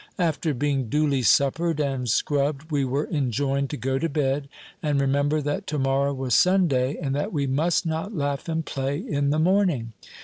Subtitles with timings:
[0.17, 4.49] After being duly suppered and scrubbed, we were enjoined to go to bed,
[4.81, 8.97] and remember that to morrow was Sunday, and that we must not laugh and play
[8.97, 9.93] in the morning.